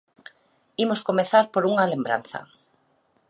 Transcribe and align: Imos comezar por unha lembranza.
Imos 0.83 1.05
comezar 1.09 1.45
por 1.53 1.63
unha 1.71 1.89
lembranza. 1.93 2.39